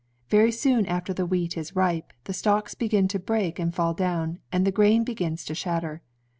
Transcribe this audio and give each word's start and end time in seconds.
Very 0.29 0.51
soon 0.51 0.87
after 0.87 1.13
the 1.13 1.27
wheat 1.27 1.55
is 1.55 1.75
ripe, 1.75 2.11
the 2.23 2.33
stalks 2.33 2.73
begin 2.73 3.07
to 3.09 3.19
break 3.19 3.59
and 3.59 3.71
faU 3.71 3.93
down, 3.93 4.39
and 4.51 4.65
the 4.65 4.71
grain 4.71 5.03
begins 5.03 5.45
to 5.45 5.53
shatter. 5.53 6.01